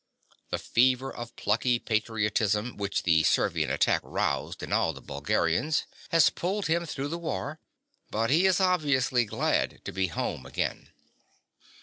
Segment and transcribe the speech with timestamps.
[0.49, 6.31] The fever of plucky patriotism which the Servian attack roused in all the Bulgarians has
[6.31, 7.59] pulled him through the war;
[8.09, 10.89] but he is obviously glad to be home again.